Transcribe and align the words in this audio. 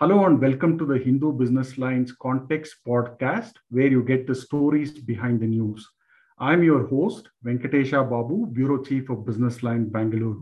Hello 0.00 0.26
and 0.26 0.40
welcome 0.40 0.78
to 0.78 0.86
the 0.86 0.96
Hindu 0.96 1.32
Business 1.32 1.76
Lines 1.76 2.12
Context 2.12 2.76
podcast, 2.86 3.54
where 3.70 3.88
you 3.88 4.04
get 4.04 4.28
the 4.28 4.34
stories 4.36 4.92
behind 4.92 5.40
the 5.40 5.46
news. 5.48 5.90
I'm 6.38 6.62
your 6.62 6.86
host, 6.86 7.28
Venkatesha 7.44 8.08
Babu, 8.08 8.46
Bureau 8.46 8.80
Chief 8.84 9.10
of 9.10 9.26
Business 9.26 9.64
Line 9.64 9.88
Bangalore. 9.88 10.36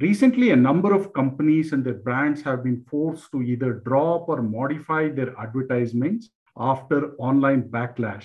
Recently, 0.00 0.52
a 0.52 0.56
number 0.56 0.94
of 0.94 1.12
companies 1.12 1.74
and 1.74 1.84
their 1.84 2.00
brands 2.06 2.40
have 2.40 2.64
been 2.64 2.82
forced 2.88 3.30
to 3.32 3.42
either 3.42 3.82
drop 3.84 4.30
or 4.30 4.40
modify 4.40 5.10
their 5.10 5.38
advertisements 5.38 6.30
after 6.56 7.14
online 7.16 7.64
backlash. 7.64 8.24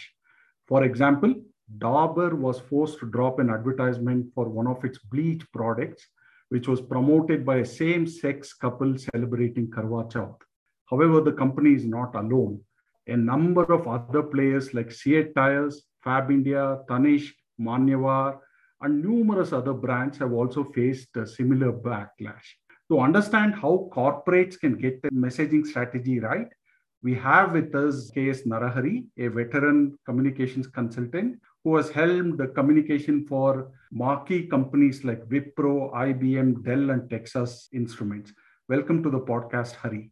For 0.69 0.85
example, 0.85 1.35
Dabur 1.79 2.33
was 2.33 2.61
forced 2.61 2.99
to 2.99 3.11
drop 3.11 3.39
an 3.39 3.49
advertisement 3.49 4.27
for 4.33 4.47
one 4.47 4.67
of 4.67 4.85
its 4.85 4.99
bleach 4.99 5.43
products 5.51 6.07
which 6.49 6.67
was 6.67 6.81
promoted 6.81 7.45
by 7.45 7.57
a 7.57 7.65
same 7.65 8.05
sex 8.05 8.53
couple 8.53 8.97
celebrating 8.97 9.69
Karva 9.69 10.11
Chauth. 10.11 10.41
However, 10.89 11.21
the 11.21 11.33
company 11.33 11.73
is 11.73 11.85
not 11.85 12.15
alone. 12.15 12.61
A 13.07 13.15
number 13.15 13.63
of 13.73 13.87
other 13.87 14.23
players 14.23 14.73
like 14.73 14.91
CEAT 14.91 15.35
Tires, 15.35 15.83
Fabindia, 16.05 16.85
Tanishq, 16.87 17.31
Manyavar, 17.59 18.39
and 18.81 19.03
numerous 19.03 19.51
other 19.51 19.73
brands 19.73 20.17
have 20.17 20.31
also 20.31 20.63
faced 20.63 21.15
a 21.17 21.27
similar 21.27 21.71
backlash. 21.71 22.47
To 22.89 22.99
understand 22.99 23.53
how 23.53 23.89
corporates 23.93 24.59
can 24.59 24.75
get 24.75 25.01
the 25.01 25.09
messaging 25.09 25.65
strategy 25.65 26.19
right, 26.19 26.47
we 27.03 27.13
have 27.15 27.53
with 27.53 27.73
us 27.75 28.09
K.S. 28.13 28.41
Narahari, 28.43 29.05
a 29.17 29.27
veteran 29.27 29.97
communications 30.05 30.67
consultant 30.67 31.39
who 31.63 31.75
has 31.75 31.89
helmed 31.89 32.37
the 32.37 32.47
communication 32.47 33.25
for 33.27 33.71
marquee 33.91 34.47
companies 34.47 35.03
like 35.03 35.27
Wipro, 35.27 35.93
IBM, 35.93 36.63
Dell, 36.63 36.89
and 36.91 37.09
Texas 37.09 37.67
Instruments. 37.73 38.31
Welcome 38.69 39.03
to 39.03 39.09
the 39.09 39.19
podcast, 39.19 39.75
Hari. 39.75 40.11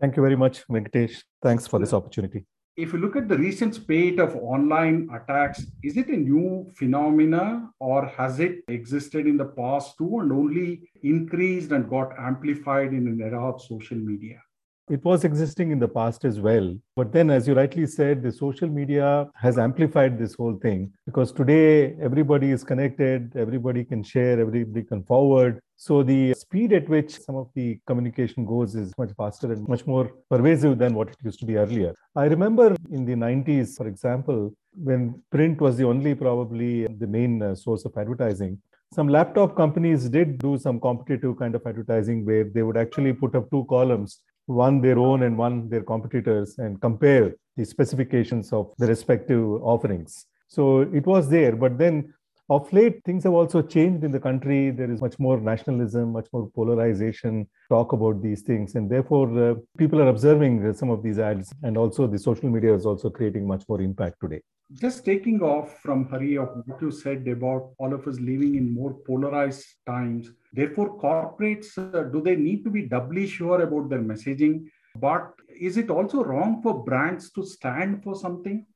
Thank 0.00 0.16
you 0.16 0.22
very 0.22 0.36
much, 0.36 0.66
Venkatesh. 0.68 1.22
Thanks 1.42 1.66
for 1.66 1.78
this 1.78 1.92
opportunity. 1.92 2.46
If 2.76 2.92
you 2.92 2.98
look 2.98 3.16
at 3.16 3.28
the 3.28 3.38
recent 3.38 3.74
spate 3.74 4.20
of 4.20 4.36
online 4.36 5.08
attacks, 5.12 5.64
is 5.82 5.96
it 5.96 6.08
a 6.08 6.16
new 6.16 6.70
phenomena 6.76 7.70
or 7.80 8.06
has 8.06 8.38
it 8.38 8.64
existed 8.68 9.26
in 9.26 9.38
the 9.38 9.46
past 9.46 9.96
too 9.96 10.20
and 10.20 10.30
only 10.30 10.90
increased 11.02 11.72
and 11.72 11.88
got 11.88 12.18
amplified 12.18 12.92
in 12.92 13.06
an 13.08 13.20
era 13.22 13.50
of 13.50 13.62
social 13.62 13.96
media? 13.96 14.42
It 14.88 15.04
was 15.04 15.24
existing 15.24 15.72
in 15.72 15.80
the 15.80 15.88
past 15.88 16.24
as 16.24 16.38
well. 16.38 16.72
But 16.94 17.10
then, 17.12 17.28
as 17.28 17.48
you 17.48 17.54
rightly 17.54 17.86
said, 17.86 18.22
the 18.22 18.30
social 18.30 18.68
media 18.68 19.28
has 19.34 19.58
amplified 19.58 20.16
this 20.16 20.34
whole 20.34 20.54
thing 20.62 20.92
because 21.06 21.32
today 21.32 21.96
everybody 22.00 22.52
is 22.52 22.62
connected, 22.62 23.34
everybody 23.34 23.82
can 23.82 24.04
share, 24.04 24.38
everybody 24.38 24.84
can 24.84 25.02
forward. 25.02 25.58
So 25.74 26.04
the 26.04 26.34
speed 26.34 26.72
at 26.72 26.88
which 26.88 27.18
some 27.18 27.34
of 27.34 27.48
the 27.56 27.80
communication 27.88 28.46
goes 28.46 28.76
is 28.76 28.96
much 28.96 29.10
faster 29.16 29.52
and 29.52 29.66
much 29.66 29.84
more 29.88 30.08
pervasive 30.30 30.78
than 30.78 30.94
what 30.94 31.08
it 31.08 31.16
used 31.24 31.40
to 31.40 31.46
be 31.46 31.56
earlier. 31.56 31.92
I 32.14 32.26
remember 32.26 32.76
in 32.92 33.04
the 33.04 33.14
90s, 33.14 33.76
for 33.76 33.88
example, 33.88 34.54
when 34.72 35.20
print 35.32 35.60
was 35.60 35.76
the 35.76 35.84
only 35.84 36.14
probably 36.14 36.86
the 36.86 37.08
main 37.08 37.42
uh, 37.42 37.56
source 37.56 37.84
of 37.86 37.92
advertising, 37.98 38.62
some 38.94 39.08
laptop 39.08 39.56
companies 39.56 40.08
did 40.08 40.38
do 40.38 40.56
some 40.56 40.78
competitive 40.78 41.36
kind 41.40 41.56
of 41.56 41.66
advertising 41.66 42.24
where 42.24 42.44
they 42.44 42.62
would 42.62 42.76
actually 42.76 43.12
put 43.12 43.34
up 43.34 43.50
two 43.50 43.66
columns 43.68 44.20
one 44.46 44.80
their 44.80 44.98
own 44.98 45.22
and 45.22 45.36
one 45.36 45.68
their 45.68 45.82
competitors 45.82 46.58
and 46.58 46.80
compare 46.80 47.34
the 47.56 47.64
specifications 47.64 48.52
of 48.52 48.72
the 48.78 48.86
respective 48.86 49.44
offerings. 49.62 50.26
So 50.48 50.82
it 50.82 51.04
was 51.06 51.28
there, 51.28 51.56
but 51.56 51.76
then 51.78 52.14
of 52.48 52.72
late 52.72 53.02
things 53.04 53.24
have 53.24 53.32
also 53.32 53.60
changed 53.60 54.04
in 54.04 54.12
the 54.12 54.20
country 54.20 54.70
there 54.70 54.90
is 54.90 55.00
much 55.00 55.18
more 55.18 55.38
nationalism 55.40 56.12
much 56.12 56.28
more 56.32 56.48
polarization 56.54 57.46
talk 57.68 57.92
about 57.92 58.22
these 58.22 58.42
things 58.42 58.74
and 58.76 58.90
therefore 58.90 59.26
uh, 59.50 59.54
people 59.76 60.00
are 60.00 60.08
observing 60.08 60.72
some 60.74 60.90
of 60.90 61.02
these 61.02 61.18
ads 61.18 61.52
and 61.62 61.76
also 61.76 62.06
the 62.06 62.18
social 62.18 62.48
media 62.48 62.72
is 62.74 62.86
also 62.86 63.10
creating 63.10 63.46
much 63.46 63.64
more 63.68 63.80
impact 63.80 64.16
today 64.20 64.40
just 64.72 65.04
taking 65.04 65.42
off 65.42 65.78
from 65.78 66.08
Hari 66.08 66.36
of 66.38 66.48
what 66.64 66.82
you 66.82 66.90
said 66.90 67.26
about 67.28 67.70
all 67.78 67.94
of 67.94 68.06
us 68.08 68.18
living 68.18 68.56
in 68.56 68.74
more 68.74 68.94
polarized 69.06 69.64
times, 69.86 70.32
therefore, 70.52 70.98
corporates 70.98 71.78
uh, 71.78 72.02
do 72.10 72.20
they 72.20 72.34
need 72.34 72.64
to 72.64 72.70
be 72.70 72.82
doubly 72.82 73.28
sure 73.28 73.62
about 73.62 73.88
their 73.88 74.00
messaging? 74.00 74.64
But 74.96 75.30
is 75.48 75.76
it 75.76 75.88
also 75.88 76.24
wrong 76.24 76.62
for 76.62 76.82
brands 76.82 77.30
to 77.32 77.46
stand 77.46 78.02
for 78.02 78.16
something? 78.16 78.66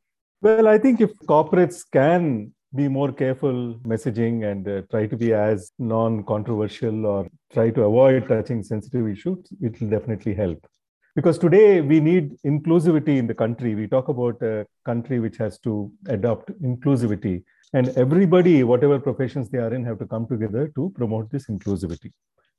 Well, 0.41 0.69
I 0.69 0.79
think 0.79 1.01
if 1.01 1.13
corporates 1.29 1.83
can 1.91 2.53
be 2.75 2.89
more 2.89 3.11
careful 3.13 3.75
messaging 3.85 4.51
and 4.51 4.69
uh, 4.69 4.83
try 4.91 5.07
to 5.07 5.17
be 5.17 5.33
as 5.35 5.73
non 5.79 6.23
controversial 6.25 7.07
or 7.07 7.29
try 7.53 7.71
to 7.71 7.83
avoid 7.83 8.29
touching 8.29 8.63
sensitive 8.63 9.09
issues, 9.09 9.39
it 9.61 9.81
will 9.81 9.89
definitely 9.89 10.35
help. 10.35 10.65
Because 11.17 11.39
today 11.39 11.81
we 11.81 11.99
need 11.99 12.37
inclusivity 12.47 13.19
in 13.19 13.27
the 13.27 13.35
country. 13.35 13.75
We 13.75 13.89
talk 13.89 14.09
about 14.09 14.41
a 14.43 14.67
country 14.85 15.19
which 15.19 15.37
has 15.39 15.59
to 15.61 15.93
adopt 16.07 16.53
inclusivity. 16.63 17.43
And 17.73 17.89
everybody 17.91 18.63
whatever 18.63 19.01
professions 19.01 19.49
they 19.49 19.59
are 19.59 19.75
in 19.75 19.85
have 19.85 19.99
to 19.99 20.07
come 20.07 20.27
together 20.29 20.69
to 20.77 20.93
promote 20.95 21.31
this 21.31 21.47
inclusivity. 21.49 22.13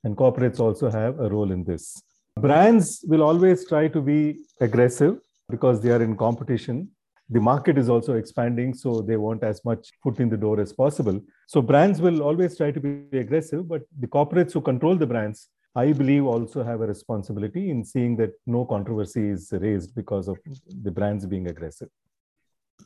And 0.04 0.16
corporates 0.16 0.60
also 0.60 0.90
have 0.90 1.18
a 1.20 1.28
role 1.30 1.50
in 1.52 1.64
this. 1.64 2.02
Brands 2.38 3.04
will 3.08 3.22
always 3.22 3.66
try 3.66 3.88
to 3.88 4.00
be 4.02 4.40
aggressive 4.60 5.18
because 5.48 5.80
they 5.80 5.90
are 5.90 6.02
in 6.02 6.16
competition 6.16 6.88
the 7.34 7.40
market 7.40 7.78
is 7.82 7.88
also 7.88 8.14
expanding 8.14 8.74
so 8.82 9.00
they 9.00 9.16
want 9.16 9.42
as 9.42 9.64
much 9.64 9.90
foot 10.02 10.20
in 10.24 10.28
the 10.28 10.40
door 10.44 10.60
as 10.60 10.72
possible 10.72 11.18
so 11.46 11.62
brands 11.70 12.00
will 12.00 12.22
always 12.22 12.56
try 12.56 12.70
to 12.70 12.80
be 12.86 13.18
aggressive 13.26 13.66
but 13.72 13.82
the 14.00 14.06
corporates 14.16 14.52
who 14.52 14.60
control 14.60 14.96
the 14.96 15.10
brands 15.14 15.48
I 15.74 15.92
believe 15.92 16.26
also 16.26 16.62
have 16.62 16.82
a 16.82 16.86
responsibility 16.86 17.70
in 17.70 17.82
seeing 17.82 18.14
that 18.16 18.32
no 18.46 18.66
controversy 18.66 19.28
is 19.30 19.48
raised 19.52 19.94
because 19.94 20.28
of 20.28 20.38
the 20.82 20.90
brands 20.90 21.24
being 21.24 21.46
aggressive. 21.46 21.88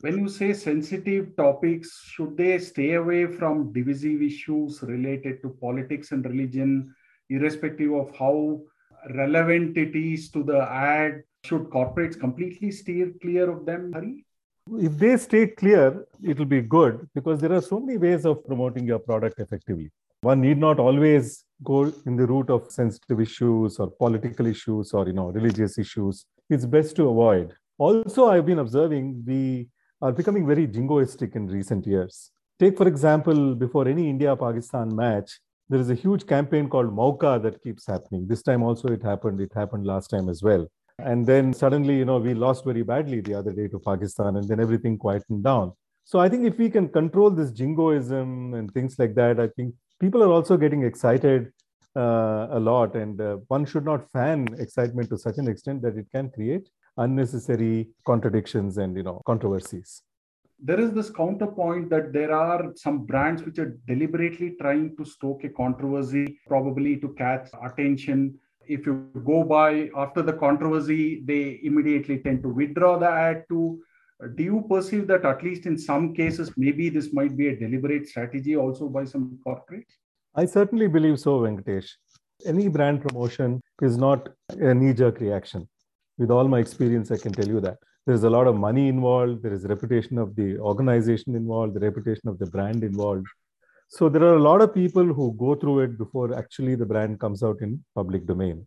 When 0.03 0.19
you 0.19 0.29
say 0.29 0.53
sensitive 0.53 1.35
topics, 1.37 2.01
should 2.05 2.37
they 2.37 2.59
stay 2.61 2.93
away 2.93 3.27
from 3.27 3.73
divisive 3.73 4.23
issues 4.23 4.83
related 4.83 5.43
to 5.43 5.57
politics 5.61 6.13
and 6.13 6.25
religion, 6.25 6.95
irrespective 7.29 7.93
of 7.93 8.15
how 8.15 8.61
relevant 9.15 9.77
it 9.77 9.97
is 9.97 10.31
to 10.31 10.45
the 10.45 10.61
ad? 10.71 11.25
Should 11.45 11.71
corporates 11.71 12.19
completely 12.19 12.71
steer 12.71 13.13
clear 13.21 13.51
of 13.51 13.67
them, 13.67 13.93
Hari? 13.93 14.26
If 14.75 14.99
they 14.99 15.17
stay 15.17 15.47
clear, 15.47 16.05
it 16.21 16.39
will 16.39 16.45
be 16.45 16.61
good 16.61 17.09
because 17.15 17.41
there 17.41 17.53
are 17.53 17.63
so 17.63 17.79
many 17.79 17.99
ways 17.99 18.27
of 18.27 18.45
promoting 18.45 18.85
your 18.85 18.99
product 18.99 19.39
effectively. 19.39 19.93
One 20.23 20.41
need 20.41 20.59
not 20.59 20.81
always 20.81 21.45
go 21.63 21.93
in 22.05 22.17
the 22.17 22.27
route 22.27 22.51
of 22.51 22.73
sensitive 22.73 23.21
issues 23.21 23.79
or 23.79 23.91
political 23.93 24.45
issues 24.47 24.93
or 24.93 25.07
you 25.07 25.13
know 25.13 25.29
religious 25.29 25.79
issues. 25.79 26.27
It's 26.51 26.67
best 26.67 26.97
to 26.97 27.09
avoid. 27.09 27.55
Also 27.79 28.29
i've 28.29 28.47
been 28.47 28.59
observing 28.59 29.23
we 29.25 29.69
are 30.03 30.11
becoming 30.11 30.47
very 30.47 30.67
jingoistic 30.67 31.37
in 31.37 31.47
recent 31.47 31.87
years. 31.87 32.33
Take 32.59 32.77
for 32.77 32.89
example 32.89 33.55
before 33.55 33.87
any 33.87 34.11
india 34.11 34.35
pakistan 34.35 34.97
match 34.97 35.39
there 35.69 35.79
is 35.79 35.91
a 35.91 35.95
huge 35.95 36.27
campaign 36.27 36.69
called 36.69 36.91
mauka 36.91 37.41
that 37.41 37.63
keeps 37.63 37.87
happening. 37.87 38.27
This 38.27 38.43
time 38.43 38.65
also 38.65 38.89
it 38.89 39.03
happened. 39.03 39.41
It 39.41 39.53
happened 39.55 39.87
last 39.87 40.09
time 40.09 40.29
as 40.29 40.43
well 40.43 40.67
and 40.99 41.27
then 41.27 41.53
suddenly 41.53 41.97
you 41.97 42.05
know 42.05 42.19
we 42.19 42.35
lost 42.35 42.65
very 42.65 42.83
badly 42.83 43.21
the 43.21 43.35
other 43.35 43.53
day 43.53 43.69
to 43.69 43.79
pakistan 43.79 44.37
and 44.37 44.49
then 44.49 44.61
everything 44.61 44.97
quietened 44.97 45.45
down 45.45 45.73
so 46.05 46.19
i 46.19 46.29
think 46.29 46.47
if 46.47 46.57
we 46.59 46.71
can 46.71 46.89
control 46.89 47.31
this 47.31 47.51
jingoism 47.51 48.55
and 48.55 48.73
things 48.73 48.99
like 48.99 49.15
that 49.15 49.39
i 49.39 49.49
think 49.57 49.75
people 50.01 50.23
are 50.23 50.33
also 50.33 50.57
getting 50.57 50.85
excited 50.85 51.53
uh, 51.97 52.49
a 52.51 52.61
lot, 52.61 52.95
and 52.95 53.21
uh, 53.21 53.37
one 53.49 53.65
should 53.65 53.85
not 53.85 54.11
fan 54.11 54.47
excitement 54.59 55.09
to 55.09 55.17
such 55.17 55.39
an 55.39 55.49
extent 55.49 55.81
that 55.83 55.97
it 55.97 56.07
can 56.15 56.31
create 56.31 56.69
unnecessary 56.99 57.89
contradictions 58.07 58.77
and 58.77 58.97
you 58.97 59.03
know 59.03 59.23
controversies. 59.27 60.03
There 60.59 60.81
is 60.81 60.93
this 60.93 61.11
counterpoint 61.11 61.91
that 61.91 62.13
there 62.13 62.33
are 62.33 62.73
some 62.77 63.05
brands 63.05 63.43
which 63.43 63.59
are 63.59 63.79
deliberately 63.87 64.57
trying 64.61 64.97
to 64.97 65.05
stoke 65.05 65.45
a 65.45 65.49
controversy, 65.49 66.39
probably 66.47 66.97
to 66.97 67.15
catch 67.15 67.49
attention. 67.63 68.39
If 68.69 68.87
you 68.87 69.09
go 69.25 69.45
by 69.45 69.91
after 69.97 70.23
the 70.23 70.33
controversy, 70.33 71.23
they 71.25 71.61
immediately 71.63 72.19
tend 72.19 72.43
to 72.43 72.49
withdraw 72.49 72.99
the 72.99 73.11
ad 73.11 73.45
to 73.51 73.81
uh, 74.23 74.29
do 74.35 74.43
you 74.43 74.65
perceive 74.69 75.07
that 75.07 75.25
at 75.25 75.43
least 75.43 75.67
in 75.67 75.77
some 75.79 76.15
cases 76.15 76.51
maybe 76.57 76.89
this 76.89 77.13
might 77.13 77.37
be 77.37 77.49
a 77.49 77.57
deliberate 77.57 78.09
strategy 78.09 78.57
also 78.57 78.89
by 78.89 79.05
some 79.05 79.39
corporates? 79.47 79.93
I 80.35 80.47
certainly 80.47 80.87
believe 80.87 81.21
so 81.21 81.41
venkatesh. 81.41 81.91
Any 82.47 82.69
brand 82.69 83.03
promotion 83.03 83.61
is 83.83 83.97
not 83.97 84.29
a 84.49 84.75
knee 84.75 84.95
jerk 84.95 85.21
reaction. 85.21 85.69
With 86.19 86.31
all 86.31 86.49
my 86.49 86.61
experience 86.61 87.11
i 87.11 87.19
can 87.19 87.33
tell 87.33 87.47
you 87.47 87.61
that. 87.61 87.77
There's 88.07 88.23
a 88.23 88.31
lot 88.31 88.47
of 88.47 88.57
money 88.57 88.89
involved. 88.89 89.43
There 89.43 89.53
is 89.53 89.65
reputation 89.65 90.17
of 90.17 90.35
the 90.37 90.59
organization 90.59 91.35
involved 91.35 91.75
the 91.75 91.81
reputation 91.81 92.29
of 92.29 92.39
the 92.39 92.47
brand 92.47 92.85
involved 92.85 93.27
so 93.89 94.09
there 94.09 94.23
are 94.23 94.35
a 94.35 94.43
lot 94.43 94.61
of 94.61 94.75
people 94.75 95.05
who 95.05 95.33
go 95.39 95.55
through 95.55 95.81
it 95.81 95.99
before 95.99 96.37
actually 96.37 96.75
the 96.75 96.87
brand 96.87 97.21
comes 97.21 97.43
out 97.43 97.61
in 97.61 97.85
public 97.95 98.27
domain. 98.27 98.67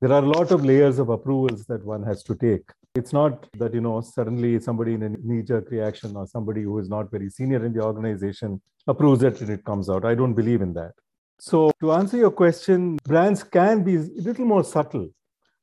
There 0.00 0.12
are 0.12 0.22
a 0.22 0.26
lot 0.26 0.50
of 0.50 0.64
layers 0.64 0.98
of 0.98 1.08
approvals 1.08 1.64
that 1.66 1.84
one 1.84 2.02
has 2.02 2.22
to 2.24 2.34
take. 2.34 2.68
It's 2.94 3.12
not 3.12 3.46
that 3.58 3.74
you 3.74 3.80
know 3.80 4.00
suddenly 4.00 4.58
somebody 4.60 4.94
in 4.94 5.02
a 5.02 5.08
knee-jerk 5.08 5.70
reaction 5.70 6.16
or 6.16 6.26
somebody 6.26 6.62
who 6.62 6.78
is 6.78 6.88
not 6.88 7.10
very 7.10 7.28
senior 7.28 7.64
in 7.64 7.72
the 7.72 7.82
organization 7.82 8.60
approves 8.86 9.22
it 9.22 9.40
and 9.40 9.50
it 9.50 9.64
comes 9.64 9.90
out. 9.90 10.04
I 10.04 10.14
don't 10.14 10.34
believe 10.34 10.62
in 10.62 10.72
that. 10.74 10.92
So 11.38 11.70
to 11.80 11.92
answer 11.92 12.16
your 12.16 12.30
question 12.30 12.98
brands 13.04 13.44
can 13.44 13.82
be 13.82 13.96
a 13.96 14.00
little 14.00 14.46
more 14.46 14.64
subtle. 14.64 15.10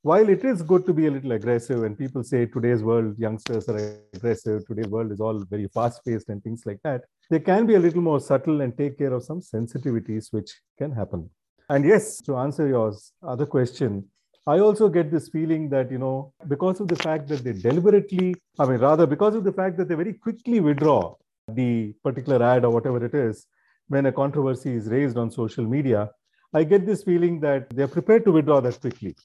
While 0.04 0.28
it 0.30 0.44
is 0.44 0.62
good 0.62 0.86
to 0.86 0.94
be 0.94 1.08
a 1.08 1.12
little 1.12 1.32
aggressive, 1.32 1.84
and 1.84 1.98
people 1.98 2.24
say 2.24 2.46
today's 2.46 2.84
world, 2.84 3.18
youngsters 3.18 3.70
are 3.70 3.98
aggressive, 4.14 4.68
today's 4.68 4.88
world 4.88 5.14
is 5.14 5.22
all 5.22 5.40
very 5.46 5.68
fast 5.70 6.04
paced 6.06 6.28
and 6.28 6.44
things 6.44 6.64
like 6.66 6.80
that, 6.84 7.04
they 7.30 7.40
can 7.40 7.66
be 7.66 7.76
a 7.76 7.80
little 7.80 8.02
more 8.02 8.20
subtle 8.20 8.62
and 8.62 8.78
take 8.78 8.98
care 8.98 9.14
of 9.14 9.24
some 9.24 9.40
sensitivities 9.42 10.32
which 10.32 10.52
can 10.78 10.92
happen. 10.92 11.30
And 11.70 11.86
yes, 11.86 12.22
to 12.22 12.38
answer 12.38 12.68
your 12.68 12.94
other 13.26 13.46
question, 13.46 14.06
I 14.46 14.60
also 14.60 14.90
get 14.90 15.10
this 15.10 15.30
feeling 15.30 15.70
that, 15.70 15.90
you 15.90 15.98
know, 15.98 16.34
because 16.48 16.82
of 16.82 16.90
the 16.90 16.98
fact 16.98 17.30
that 17.30 17.44
they 17.44 17.54
deliberately, 17.54 18.36
I 18.60 18.66
mean, 18.66 18.80
rather 18.80 19.08
because 19.08 19.36
of 19.36 19.46
the 19.46 19.54
fact 19.54 19.78
that 19.78 19.88
they 19.88 19.96
very 19.96 20.14
quickly 20.14 20.60
withdraw 20.60 21.16
the 21.48 21.94
particular 22.04 22.44
ad 22.44 22.66
or 22.66 22.72
whatever 22.72 23.04
it 23.06 23.14
is, 23.14 23.48
when 23.88 24.06
a 24.06 24.12
controversy 24.12 24.74
is 24.74 24.88
raised 24.88 25.18
on 25.18 25.32
social 25.32 25.66
media, 25.66 26.10
I 26.54 26.64
get 26.66 26.86
this 26.86 27.04
feeling 27.04 27.40
that 27.40 27.70
they're 27.70 27.88
prepared 27.88 28.26
to 28.26 28.32
withdraw 28.34 28.60
that 28.62 28.82
quickly 28.82 29.16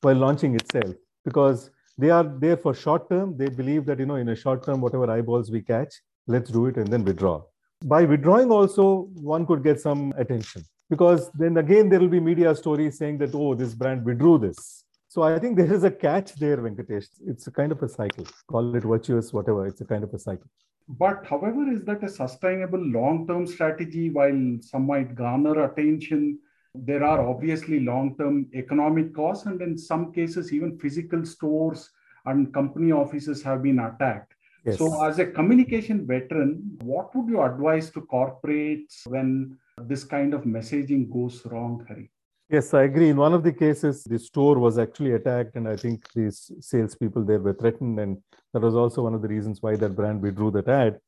while 0.00 0.14
launching 0.16 0.54
itself 0.54 0.94
because 1.24 1.70
they 1.98 2.10
are 2.10 2.24
there 2.24 2.56
for 2.56 2.72
short 2.72 3.10
term. 3.10 3.36
They 3.36 3.48
believe 3.48 3.84
that, 3.86 3.98
you 3.98 4.06
know, 4.06 4.14
in 4.14 4.28
a 4.28 4.36
short 4.36 4.64
term, 4.64 4.80
whatever 4.80 5.10
eyeballs 5.10 5.50
we 5.50 5.60
catch, 5.60 5.92
let's 6.28 6.50
do 6.50 6.66
it 6.66 6.76
and 6.76 6.88
then 6.88 7.04
withdraw. 7.04 7.42
By 7.84 8.04
withdrawing, 8.04 8.50
also, 8.50 9.08
one 9.14 9.46
could 9.46 9.62
get 9.62 9.80
some 9.80 10.12
attention 10.16 10.62
because 10.90 11.30
then 11.34 11.56
again, 11.56 11.88
there 11.88 12.00
will 12.00 12.08
be 12.08 12.20
media 12.20 12.54
stories 12.54 12.98
saying 12.98 13.18
that, 13.18 13.34
oh, 13.34 13.54
this 13.54 13.74
brand 13.74 14.04
withdrew 14.04 14.38
this. 14.38 14.84
So 15.08 15.22
I 15.22 15.38
think 15.38 15.56
there 15.56 15.72
is 15.72 15.84
a 15.84 15.90
catch 15.90 16.34
there, 16.34 16.58
Venkatesh. 16.58 17.08
It's 17.26 17.46
a 17.46 17.50
kind 17.50 17.72
of 17.72 17.82
a 17.82 17.88
cycle. 17.88 18.26
Call 18.46 18.74
it 18.74 18.82
virtuous, 18.82 19.32
whatever. 19.32 19.66
It's 19.66 19.80
a 19.80 19.84
kind 19.84 20.04
of 20.04 20.12
a 20.12 20.18
cycle. 20.18 20.48
But 20.88 21.26
however, 21.26 21.68
is 21.70 21.84
that 21.84 22.04
a 22.04 22.08
sustainable 22.08 22.78
long-term 22.78 23.46
strategy 23.46 24.10
while 24.10 24.58
some 24.60 24.86
might 24.86 25.14
garner 25.14 25.64
attention? 25.64 26.38
there 26.74 27.04
are 27.04 27.26
obviously 27.26 27.80
long-term 27.80 28.46
economic 28.54 29.14
costs, 29.14 29.46
and 29.46 29.60
in 29.62 29.76
some 29.76 30.12
cases, 30.12 30.52
even 30.52 30.78
physical 30.78 31.24
stores 31.24 31.90
and 32.26 32.52
company 32.52 32.92
offices 32.92 33.42
have 33.42 33.62
been 33.62 33.78
attacked. 33.78 34.34
Yes. 34.64 34.78
So, 34.78 35.04
as 35.04 35.18
a 35.18 35.26
communication 35.26 36.06
veteran, 36.06 36.78
what 36.82 37.14
would 37.14 37.28
you 37.28 37.42
advise 37.42 37.90
to 37.90 38.00
corporates 38.02 39.06
when 39.06 39.56
this 39.82 40.04
kind 40.04 40.34
of 40.34 40.42
messaging 40.42 41.10
goes 41.10 41.44
wrong, 41.46 41.84
Hari? 41.88 42.10
Yes, 42.50 42.72
I 42.72 42.84
agree. 42.84 43.10
In 43.10 43.18
one 43.18 43.34
of 43.34 43.42
the 43.42 43.52
cases, 43.52 44.04
the 44.04 44.18
store 44.18 44.58
was 44.58 44.78
actually 44.78 45.12
attacked, 45.12 45.54
and 45.56 45.68
I 45.68 45.76
think 45.76 46.10
these 46.12 46.50
salespeople 46.60 47.24
there 47.24 47.40
were 47.40 47.52
threatened, 47.52 48.00
and 48.00 48.16
that 48.52 48.62
was 48.62 48.74
also 48.74 49.02
one 49.02 49.14
of 49.14 49.22
the 49.22 49.28
reasons 49.28 49.62
why 49.62 49.76
that 49.76 49.94
brand 49.94 50.22
withdrew 50.22 50.50
that 50.52 50.68
ad. 50.68 50.98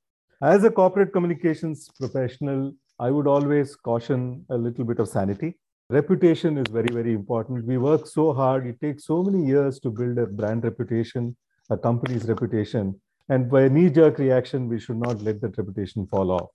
As 0.42 0.64
a 0.64 0.70
corporate 0.70 1.12
communications 1.12 1.88
professional, 1.98 2.72
I 2.98 3.10
would 3.10 3.26
always 3.26 3.74
caution 3.74 4.44
a 4.50 4.56
little 4.56 4.84
bit 4.84 4.98
of 4.98 5.08
sanity. 5.08 5.58
Reputation 5.88 6.58
is 6.58 6.66
very, 6.70 6.92
very 6.92 7.14
important. 7.14 7.64
We 7.64 7.78
work 7.78 8.06
so 8.06 8.32
hard. 8.32 8.66
It 8.66 8.80
takes 8.80 9.06
so 9.06 9.22
many 9.22 9.44
years 9.46 9.80
to 9.80 9.90
build 9.90 10.18
a 10.18 10.26
brand 10.26 10.62
reputation, 10.62 11.36
a 11.70 11.76
company's 11.76 12.26
reputation. 12.26 13.00
And 13.30 13.48
by 13.48 13.68
knee 13.68 13.88
jerk 13.90 14.18
reaction, 14.18 14.68
we 14.68 14.80
should 14.80 14.96
not 14.96 15.22
let 15.22 15.40
that 15.40 15.56
reputation 15.56 16.04
fall 16.04 16.32
off. 16.32 16.50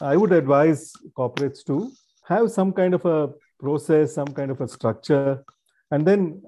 I 0.00 0.16
would 0.16 0.32
advise 0.32 0.92
corporates 1.18 1.64
to 1.66 1.90
have 2.28 2.52
some 2.52 2.72
kind 2.72 2.94
of 2.94 3.04
a 3.04 3.30
process, 3.58 4.14
some 4.14 4.28
kind 4.28 4.52
of 4.52 4.60
a 4.60 4.68
structure, 4.68 5.44
and 5.90 6.06
then 6.06 6.40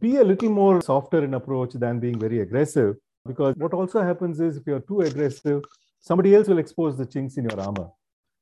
be 0.00 0.16
a 0.16 0.24
little 0.24 0.50
more 0.50 0.82
softer 0.82 1.22
in 1.22 1.34
approach 1.34 1.74
than 1.74 2.00
being 2.00 2.18
very 2.18 2.40
aggressive. 2.40 2.96
Because 3.24 3.54
what 3.56 3.72
also 3.72 4.02
happens 4.02 4.40
is 4.40 4.56
if 4.56 4.66
you're 4.66 4.80
too 4.80 5.02
aggressive, 5.02 5.62
somebody 6.00 6.34
else 6.34 6.48
will 6.48 6.58
expose 6.58 6.98
the 6.98 7.06
chinks 7.06 7.36
in 7.36 7.44
your 7.44 7.60
armor. 7.60 7.88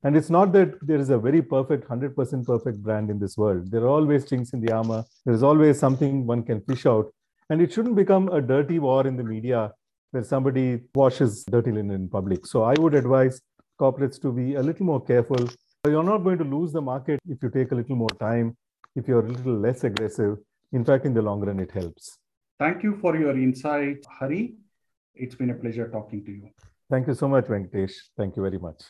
And 0.05 0.17
it's 0.17 0.31
not 0.31 0.53
that 0.53 0.75
there 0.81 0.99
is 0.99 1.11
a 1.11 1.19
very 1.19 1.43
perfect, 1.43 1.87
100% 1.87 2.47
perfect 2.47 2.83
brand 2.83 3.11
in 3.11 3.19
this 3.19 3.37
world. 3.37 3.71
There 3.71 3.83
are 3.83 3.89
always 3.89 4.25
chinks 4.25 4.55
in 4.55 4.63
the 4.63 4.73
armor. 4.73 5.05
There's 5.27 5.43
always 5.43 5.79
something 5.79 6.27
one 6.27 6.45
can 6.45 6.63
fish 6.63 6.87
out. 6.87 7.13
And 7.51 7.61
it 7.61 7.75
shouldn't 7.75 7.97
become 7.97 8.31
a 8.31 8.41
dirty 8.41 8.79
war 8.79 9.07
in 9.07 9.17
the 9.17 9.25
media 9.25 9.73
where 10.11 10.23
somebody 10.23 10.81
washes 10.95 11.45
dirty 11.45 11.73
linen 11.73 11.95
in 11.95 12.09
public. 12.09 12.47
So 12.47 12.63
I 12.63 12.75
would 12.79 12.95
advise 12.95 13.41
corporates 13.81 14.21
to 14.23 14.33
be 14.33 14.55
a 14.55 14.63
little 14.63 14.87
more 14.87 15.01
careful. 15.05 15.49
You're 15.87 16.03
not 16.03 16.19
going 16.19 16.39
to 16.39 16.45
lose 16.45 16.73
the 16.73 16.81
market 16.81 17.21
if 17.29 17.43
you 17.43 17.51
take 17.51 17.73
a 17.73 17.75
little 17.75 17.97
more 17.97 18.11
time, 18.21 18.57
if 18.97 19.07
you're 19.07 19.25
a 19.25 19.29
little 19.29 19.59
less 19.59 19.85
aggressive. 19.85 20.37
In 20.73 20.85
fact, 20.85 21.07
in 21.07 21.15
the 21.15 21.23
long 21.23 21.41
run, 21.41 21.61
it 21.61 21.71
helps. 21.71 22.19
Thank 22.59 22.83
you 22.83 22.99
for 23.01 23.17
your 23.17 23.39
insight, 23.39 24.05
Hari. 24.19 24.57
It's 25.15 25.35
been 25.35 25.51
a 25.51 25.55
pleasure 25.55 25.89
talking 25.89 26.25
to 26.25 26.33
you. 26.33 26.51
Thank 26.91 27.07
you 27.07 27.15
so 27.15 27.29
much, 27.29 27.47
Venkatesh. 27.47 27.93
Thank 28.17 28.37
you 28.37 28.43
very 28.43 28.59
much. 28.59 28.83